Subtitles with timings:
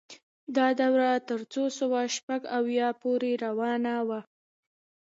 [0.55, 4.19] دا دوره تر څلور سوه شپږ اویا پورې روانه وه.